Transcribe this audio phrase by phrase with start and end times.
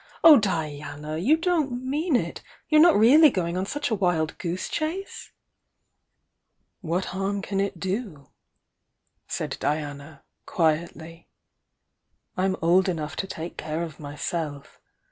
[0.23, 1.15] Oh, Diana!
[1.19, 2.41] You don't mean it!
[2.69, 5.31] You're not really going on such a wild goose chase?"
[6.79, 8.31] "What harm can it do?"
[9.27, 11.27] said Diana, quietly.
[12.35, 14.81] "I'm old enough to take care of myself.